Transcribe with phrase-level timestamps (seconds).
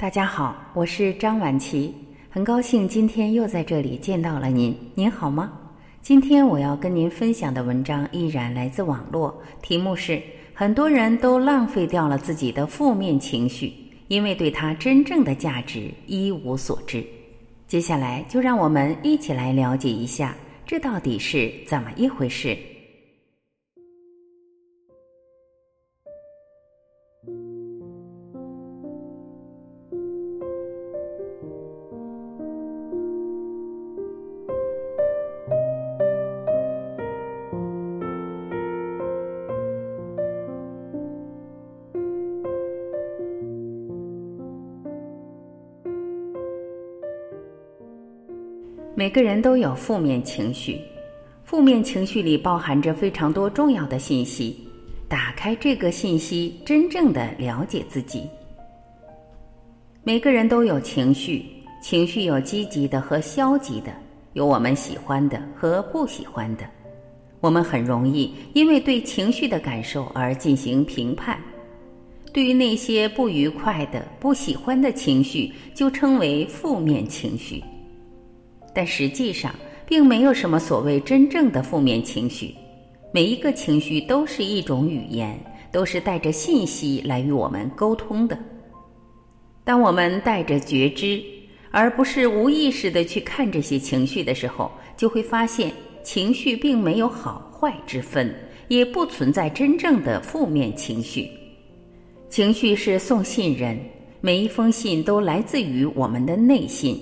[0.00, 1.94] 大家好，我是张晚琪，
[2.30, 4.74] 很高兴今天又在这里见到了您。
[4.94, 5.52] 您好吗？
[6.00, 10.18] 今天我要跟您分享的文章依然来自网络，题目是：
[10.54, 13.74] 很多人都浪费掉了自己的负面情绪，
[14.08, 17.04] 因为对他真正的价值一无所知。
[17.66, 22.56] 接下来就让我们一起来了解一下，这到底是怎么一回事。
[49.00, 50.78] 每个人都有负面情绪，
[51.42, 54.54] 负面情绪里包含着非常多重要的信息。
[55.08, 58.28] 打开这个信息，真正的了解自己。
[60.02, 61.46] 每个人都有情绪，
[61.82, 63.90] 情绪有积极的和消极的，
[64.34, 66.64] 有我们喜欢的和不喜欢的。
[67.40, 71.40] 我们很容易因为对情绪的感受而进行评判。
[72.34, 77.64] 对于那些不愉快的、不喜欢的情绪，就称为负面情绪。
[78.74, 79.54] 但实际上，
[79.86, 82.54] 并没有什么所谓真正的负面情绪。
[83.12, 85.38] 每一个情绪都是一种语言，
[85.72, 88.38] 都是带着信息来与我们沟通的。
[89.64, 91.20] 当我们带着觉知，
[91.72, 95.72] 而不是无意识的去看这些情绪的时候，就会发现
[96.04, 98.32] 情绪并没有好坏之分，
[98.68, 101.28] 也不存在真正的负面情绪。
[102.28, 103.76] 情绪是送信人，
[104.20, 107.00] 每一封信都来自于我们的内心。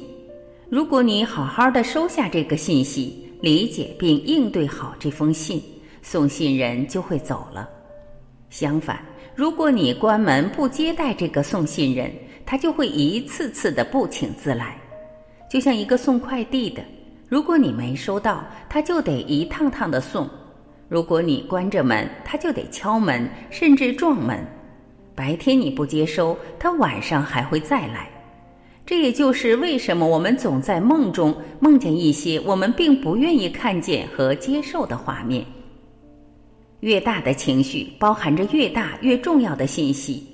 [0.70, 5.62] 如果你好好的收下这个信息，理解并应对好这封信，
[6.02, 7.66] 送信人就会走了。
[8.50, 9.00] 相反，
[9.34, 12.12] 如果你关门不接待这个送信人，
[12.44, 14.76] 他就会一次次的不请自来。
[15.48, 16.82] 就像一个送快递的，
[17.30, 20.26] 如果你没收到，他就得一趟趟的送；
[20.86, 24.46] 如果你关着门，他就得敲门，甚至撞门。
[25.14, 28.10] 白天你不接收，他晚上还会再来。
[28.88, 35.44] 这也就是为什么我们总在梦中梦见一些我们并不愿意看见和接受的画面。
[36.80, 40.26] 越大的情绪包含着越大越重要的信息，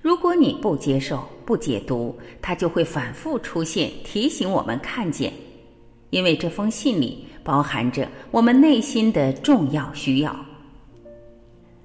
[0.00, 5.30] 如果你不接受、不解读，它就会反复出现，提醒我们看见。
[6.08, 10.34] 因为这封信里包含着我们内心的重要需要。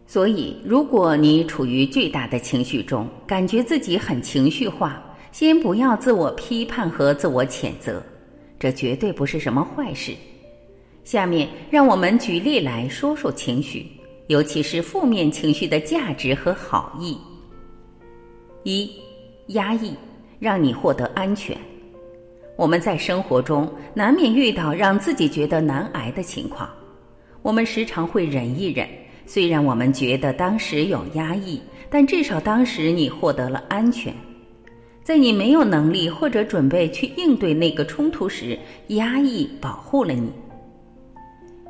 [0.07, 5.03] 所以，如果你处于巨大的情绪中，感觉自己很情绪化。
[5.33, 7.99] 先不要自我批判和自我谴责，
[8.59, 10.13] 这绝对不是什么坏事。
[11.03, 13.88] 下面让我们举例来说说情绪，
[14.27, 17.17] 尤其是负面情绪的价值和好意。
[18.61, 18.88] 一、
[19.47, 19.95] 压抑
[20.38, 21.57] 让你获得安全。
[22.55, 26.69] 我们在生活中难免遇到让自己觉得难挨的情况，
[27.41, 28.88] 我们时常会忍一忍。
[29.25, 34.13] 虽然我们觉得当时有压抑，但至少当时你获得了安全。
[35.03, 40.31] 在你没有能力或者准备去应对那个冲突时，压抑保护了你。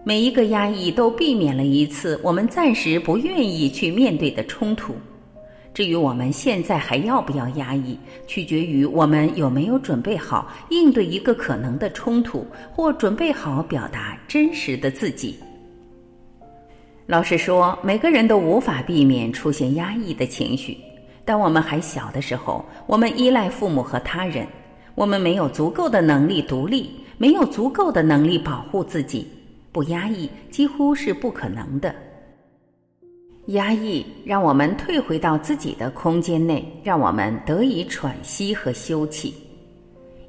[0.03, 4.93] 每一个压抑都避免了一次我们暂时不愿意去面对的冲突。
[5.73, 15.35] 至于我们现在还要不要压抑，取决于我们有没有准备好应对一个可能的冲突，或准备好表达真实的自己。
[17.07, 20.77] 老实说，每个人都无法避免出现压抑的情绪。
[21.25, 24.45] 当我们还小的时候，我们依赖父母和他人，
[24.95, 29.27] 我们没有足够的能力独立，没有足够的能力保护自己，
[29.71, 31.95] 不压抑几乎是不可能的。
[33.47, 39.33] 压抑让我们退回到自己的空间内，让我们得以喘息和休憩。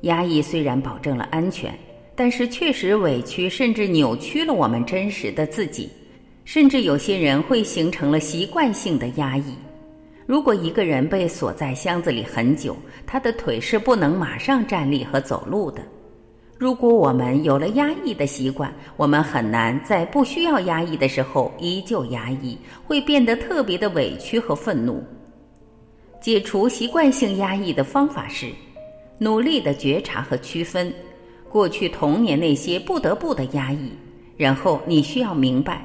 [0.02, 1.72] 压抑虽然保证了安全，
[2.14, 5.88] 但是确实委屈甚至扭曲了我们真实的自己，
[6.44, 9.54] 甚至有些人会形成了习惯性的压抑。
[10.26, 12.76] 如果一个人被锁在箱子里很久，
[13.06, 15.82] 他的腿是不能马上站立和走路的。
[16.56, 22.56] 如果我们有了压抑的习惯，我们很难在不需要压抑的时候依旧压抑，
[22.86, 25.02] 会变得特别的委屈和愤怒。
[26.22, 28.50] 解除习惯性压抑的方法是，
[29.18, 30.90] 努力的觉察和区分
[31.50, 33.92] 过去童年那些不得不的压抑，
[34.38, 35.84] 然后你需要明白，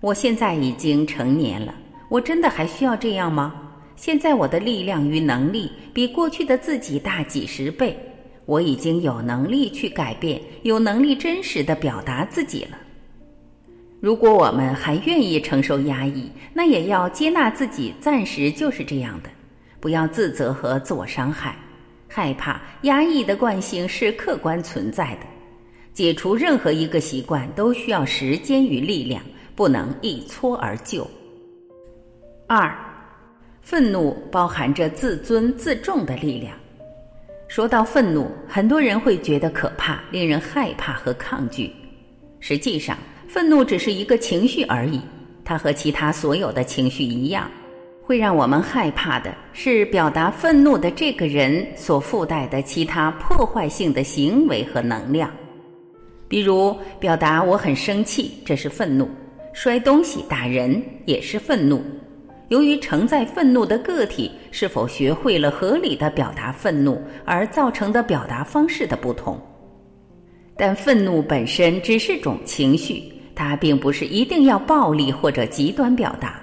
[0.00, 1.72] 我现在已经成年了，
[2.08, 3.54] 我真的还需要这样吗？
[3.98, 7.98] 现在我的力量与能力比过去的自己大几十倍，
[8.46, 12.78] 我已经有能力去改变，有能力真实的表达自己了。
[13.98, 19.28] 如果我们还愿意承受压抑，那也要接纳自己暂时就是这样的，
[19.80, 21.56] 不要自责和自我伤害。
[22.06, 25.26] 害怕、压抑的惯性是客观存在的。
[25.92, 29.20] 解除任何一个习惯都需要时间与力量，
[29.56, 31.04] 不能一蹴而就。
[32.46, 32.72] 二，
[33.70, 36.56] 愤怒包含着自尊自重的力量。
[37.48, 41.70] 说到愤怒，很多人会觉得可怕、令人害怕和抗拒。
[42.40, 42.96] 实际上，
[43.28, 44.98] 愤怒只是一个情绪而已，
[45.44, 47.46] 它和其他所有的情绪一样。
[48.02, 55.30] 会让我们害怕的是表达愤怒的这个人所附带的其他破坏性的行为和能量，
[56.26, 59.04] 比如表达我很生气，这是愤怒；
[59.52, 61.84] 摔东西、打人也是愤怒。
[62.48, 69.38] 由于承载愤怒的个体是否学会了合理的表达愤怒而造成的表达方式的不同，
[70.56, 76.40] 但愤怒本身只是种情绪，它并不是一定要暴力或者极端表达。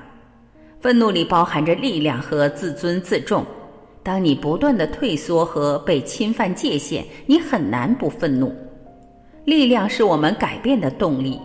[0.80, 3.44] 愤怒里包含着力量和自尊自重。
[4.04, 8.54] 当你不断的退缩和被侵犯界限，你很难不愤怒。
[9.46, 11.40] 力量是我们改变的动力。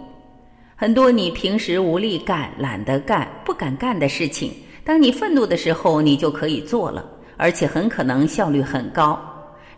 [0.81, 4.51] 很多你平时无力干、懒得干、不敢干的事情，
[4.83, 7.05] 当你愤怒的时候，你就可以做了，
[7.37, 9.21] 而且很可能效率很高。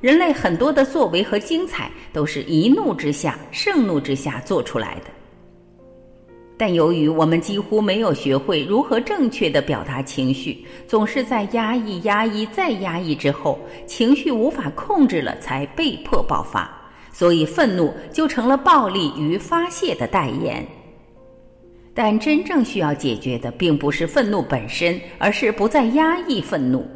[0.01, 5.11] 人类很多的作为和精彩，都是一怒之下、盛怒之下做出来的。
[6.57, 13.59] 但由于我们几乎没有学会如何正确的表达情绪，总是在压抑、压抑再压抑之后，
[13.89, 16.71] 情绪无法控制了，才被迫爆发，
[17.13, 20.65] 所以愤怒就成了暴力与发泄的代言。
[21.95, 26.87] 但真正需要解决的，并不是愤怒本身，而是不再压抑愤怒。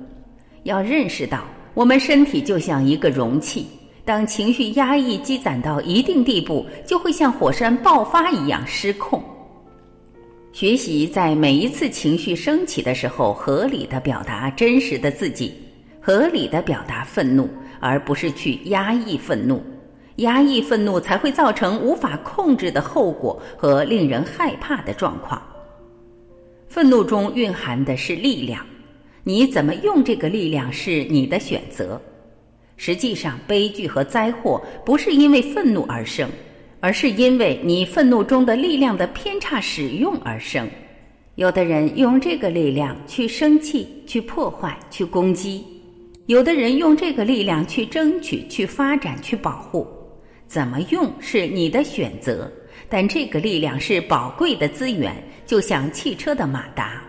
[0.62, 1.44] 要认识到，
[1.74, 3.66] 我们身体就像一个容器，
[4.04, 9.22] 当情绪压抑积攒到一定地步，就会像火山爆发一样失控。
[10.52, 15.52] 学习在每一次情绪升起的时候，合理的表达真实的自己，
[16.00, 17.46] 合理的表达愤怒，
[17.78, 19.62] 而不是去压抑愤怒。
[20.16, 25.42] 压抑愤怒才会造成无法控制的后果和令人害怕的状况。
[26.68, 28.64] 愤怒中蕴含的是力量，
[29.24, 32.00] 你怎么用这个力量是你的选择。
[32.76, 36.28] 实际上，悲剧和灾祸不是因为愤怒而生。
[36.78, 40.68] 而是因为你愤怒中的力量的偏差使用而生。
[41.34, 45.64] 有的人用这个力量去生气、去破坏、去攻击；
[46.26, 49.88] 有的人用这个力量去争取、去发展、去保护。
[50.46, 52.50] 怎么用是你的选择，
[52.88, 55.14] 但这个力量是宝贵的资源，
[55.44, 57.02] 就像汽车的马达。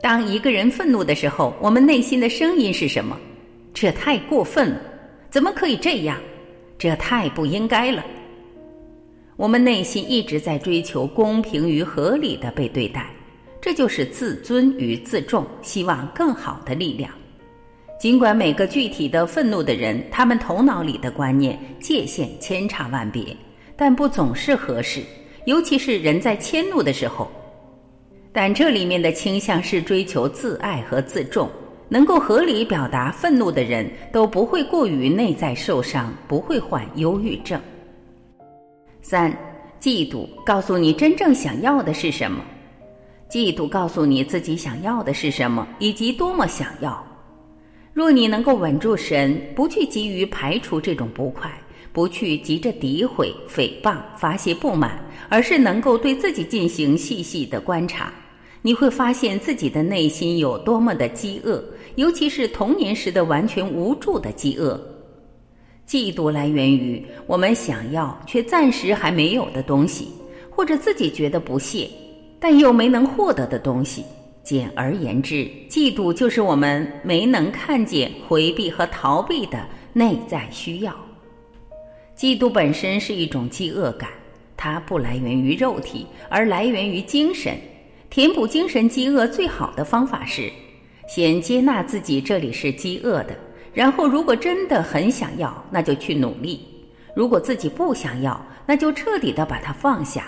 [0.00, 3.18] 当一个人愤怒的时候，我们内心的声音是什么？
[3.72, 4.80] 这太过分了！
[5.30, 6.18] 怎么可以这样？
[6.78, 8.04] 这太不应该了。
[9.36, 13.10] 我们内心一直在追求公平与合理的被对待，
[13.60, 17.10] 这就是自尊与自重，希望更好的力量。
[18.04, 23.34] 尽管每个具体的愤怒的人，他们头脑里的观念界限千差万别，
[23.78, 25.02] 但不总是合适，
[25.46, 27.30] 尤其是人在迁怒的时候。
[28.30, 31.50] 但这里面的倾向是追求自爱和自重。
[31.88, 37.58] 能够合理表达愤怒的人都不会过于内在受伤，不会患忧郁症。
[39.00, 39.34] 三，
[39.80, 42.44] 嫉妒告诉你真正想要的是什么？
[43.30, 47.02] 嫉妒告诉你自己想要的是什么，以及多么想要。
[47.94, 51.48] 若你能够稳住神，不去急于排除这种不快，
[51.92, 58.12] 不去急着诋毁、诽谤、发泄不满，而是能够对自己进行细细的观察。
[58.62, 61.62] 你会发现自己的内心有多么的饥饿，
[61.94, 64.80] 尤其是童年时的完全无助的饥饿。
[65.86, 70.08] 嫉妒来源于我们想要却暂时还没有的东西，
[70.50, 71.88] 或者自己觉得不屑
[72.40, 74.02] 但又没能获得的东西。
[74.44, 80.94] 简而言之，嫉妒就是我们没能看见、回避和逃避的内在需要。
[82.14, 84.10] 嫉妒本身是一种饥饿感，
[84.54, 87.56] 它不来源于肉体，而来源于精神。
[88.10, 90.52] 填补精神饥饿最好的方法是，
[91.08, 93.34] 先接纳自己这里是饥饿的，
[93.72, 96.60] 然后如果真的很想要，那就去努力；
[97.16, 100.26] 如果自己不想要，那就彻底的把它放下。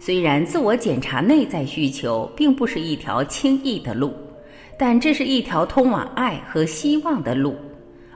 [0.00, 4.14] 虽然自我检查内在需求并不是一条轻易的路，
[4.78, 7.54] 但这是一条通往爱和希望的路。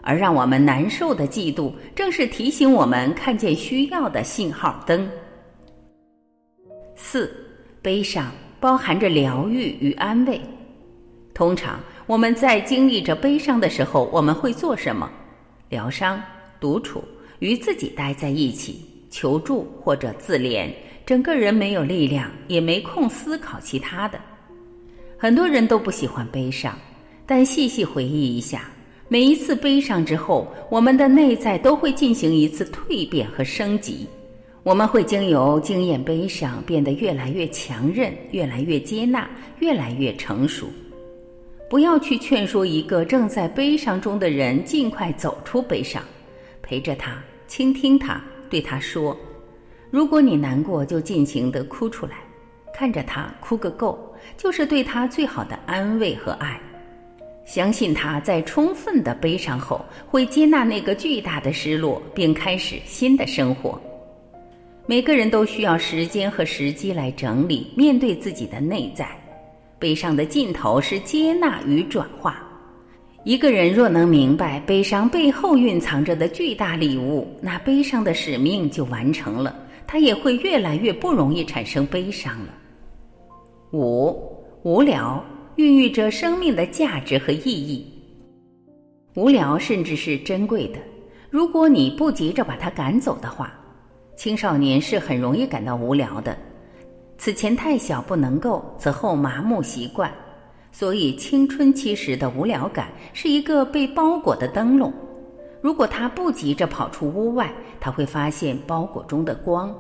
[0.01, 5.09] 而让我们难受的嫉妒，正是提醒我们看见需要的信号灯。
[6.97, 7.31] 四，
[7.81, 8.33] 悲伤。
[8.61, 10.41] 包含着疗愈与安慰。
[11.35, 15.11] 通常我们在经历着悲伤的时候，我们会做什么？
[15.69, 16.19] 疗伤、
[16.59, 17.05] 独处、
[17.41, 20.71] 与自己待在一起、求助或者自怜。
[21.07, 24.19] 整个人没有力量，也没空思考其他的。
[25.19, 26.79] 很多人都不喜欢悲伤，
[27.27, 28.71] 但细细回忆一下，
[29.09, 34.07] 每一次悲伤之后，我们的内在都会进行一次蜕变和升级。
[34.63, 40.69] 我们会经由经验悲伤，变得越来越强韧，越来越接纳，越来越成熟。
[41.69, 46.03] 不要去劝说一个正在悲伤中的人尽快走出悲伤，
[46.63, 49.15] 陪着他，倾听他，对他说
[49.95, 52.17] ：“如果你难过，就尽情的哭出来，
[52.75, 53.97] 看着他哭个够，
[54.37, 56.61] 就是对他最好的安慰和爱。
[57.47, 63.81] 相信他在充分的悲伤后，会接纳那个巨大的失落，并开始新的生活。”
[64.85, 69.07] 每个人都需要时间和时机来整理、面对自己的内在。
[69.79, 72.43] 悲伤的尽头是接纳与转化。
[73.23, 79.55] 一个人若能明白悲伤背后蕴藏着的巨大礼物，那悲伤的使命就完成了，
[79.87, 82.55] 他也会越来越不容易产生悲伤了。
[83.73, 84.17] 五
[84.63, 85.23] 无聊
[85.57, 87.87] 孕育着生命的价值和意义。
[89.15, 90.79] 无聊甚至是珍贵的，
[91.31, 93.53] 如果你不急着把它赶走的话。
[94.17, 96.37] 青少年是很容易感到无聊的，
[97.19, 100.09] 此前太小不能够，此后麻木习惯，
[100.71, 104.93] 所以青春期时的无聊感是一个被包裹的灯笼。
[105.65, 109.75] 如果他不急着跑出屋外，他会发现包裹中的光，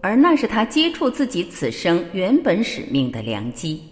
[0.00, 3.82] 而那是他接触自己此生原本使命的良机。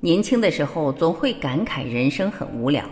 [0.00, 2.82] 年轻的时候总会感慨人生很无聊，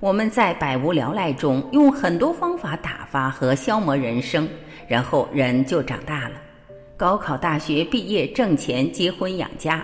[0.00, 4.46] 我们在百无聊赖中用很多方法打发和消磨人生。
[4.86, 6.34] 然后人就长大了，
[6.94, 9.82] 高考、大学毕业、挣钱、结婚、养家，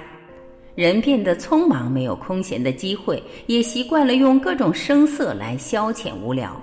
[0.75, 6.55] 人变得匆忙，没有空闲的机会，也习惯了用各种声色来消遣无聊。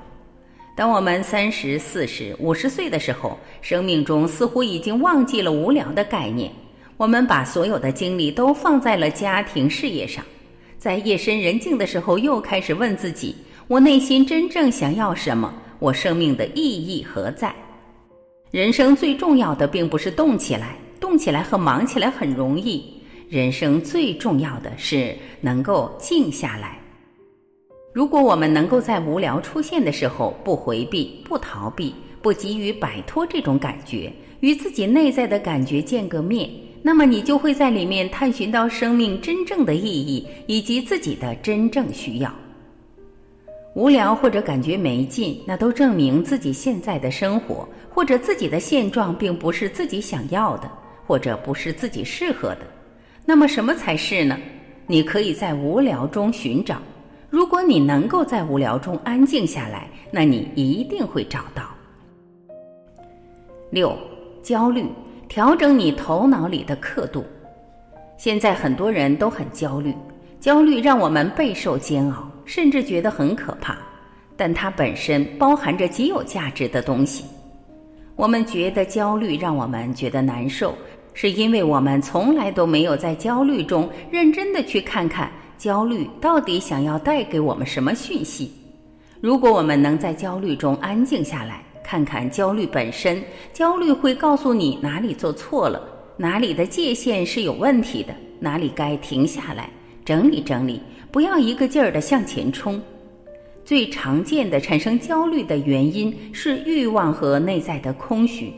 [0.78, 6.52] 当我们三十四十、五十岁的时候，生命中似乎已经忘记了无聊的概念，
[6.98, 10.24] 我们把所有的精力都放在了家庭事业上，
[10.78, 13.36] 在夜深人静的时候，又开始问自己：
[13.68, 15.52] 我内心真正想要什么？
[15.80, 17.52] 我生命的意义何在？
[18.52, 22.86] 人生最重要的并不是动起来，动起来和忙起来很容易。
[23.28, 26.78] 人生最重要的是能够静下来。
[27.98, 36.48] 如果我们能够在无聊出现的时候不回避、不逃避、不急于摆脱这种感觉，与自己内在的感觉见个面，
[36.84, 42.32] 那么你就会在里面探寻到生命真正的意义以及自己的真正需要。
[43.74, 50.70] 无聊或者感觉没劲，那都证明自己现在的生活或者自己的现状并不是自己想要的，
[51.08, 52.60] 或者不是自己适合的。
[53.26, 54.38] 那么什么才是呢？
[54.86, 56.80] 你可以在无聊中寻找。
[57.38, 61.66] 如果你能够在无聊中安静下来，那你一定会找到。
[63.70, 63.96] 六，
[64.42, 64.88] 焦虑，
[65.30, 67.24] 调整你头脑里的刻度。
[68.18, 69.94] 现在很多人都很焦虑，
[70.40, 72.28] 焦虑让我们备受煎熬。
[72.44, 73.78] 甚至觉得很可怕，
[74.36, 77.24] 但它本身包含着极有价值的东西。
[78.16, 80.74] 我们觉得焦虑让我们觉得难受，
[81.14, 88.52] 是因为我们从来都没有在焦虑中认真的去看看焦虑到底想要带给我们什么讯息。
[89.20, 95.82] 如果我们能在焦虑中安静下来，看看焦虑本身，焦虑会告诉你哪里做错了，
[96.18, 99.70] 哪里的界限是有问题的，哪里该停下来
[100.06, 100.82] 整理整理。
[101.12, 102.80] 不要一个劲儿的向前冲。
[103.66, 108.54] 最常见的产生焦虑的原因是欲望和内在的空虚。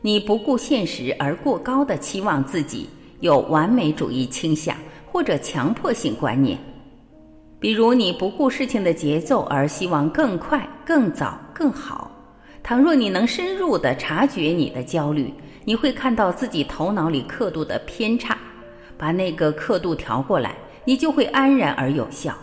[0.00, 2.88] 你不顾现实而过高的期望自己，
[3.20, 4.76] 有完美主义倾向
[5.12, 6.58] 或者强迫性观念。
[7.60, 12.10] 比如你不顾事情的节奏而希望更快、更早、更好。
[12.62, 15.32] 倘若你能深入的察觉你的焦虑，
[15.64, 18.38] 你会看到自己头脑里刻度的偏差，
[18.96, 20.56] 把那个刻度调过来。
[20.84, 22.34] 你就会安然而有效，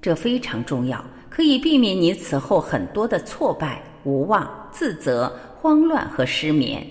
[0.00, 5.30] 这非常重要，可以避免你此后很多的挫败、无望、自责、
[5.60, 6.86] 慌乱和失眠。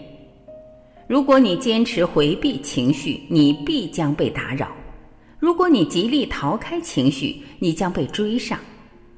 [1.07, 4.67] 如果你坚持回避情绪，你必将被打扰；
[5.39, 8.57] 如果你极力逃开情绪，你将被追上；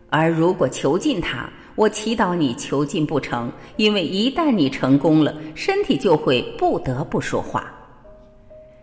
[0.10, 7.74] 而如果囚禁它，我祈祷你囚禁不成，因为一旦你成功了，身体就会不得不说话。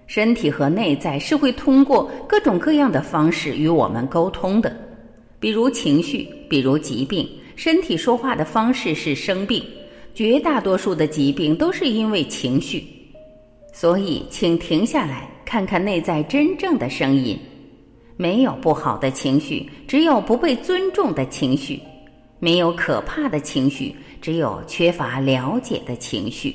[0.09, 4.75] 身体和内在是会通过各种各样的方式与我们沟通的，
[5.38, 7.28] 比如情绪，比如疾病。
[7.54, 9.62] 身体说话的方式是生病，
[10.14, 12.85] 绝大多数的疾病都是因为情绪。
[13.73, 17.38] 所以，请停下来看看内在真正的声音。
[18.19, 21.78] 没有不好的情绪，只有不被尊重的情绪；
[22.38, 26.55] 没有可怕的情绪，只有缺乏了解的情绪。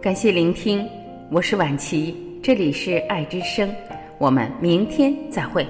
[0.00, 0.88] 感谢聆听，
[1.32, 2.14] 我是晚琪。
[2.40, 3.74] 这里是爱之声，
[4.18, 5.66] 我们明天再会。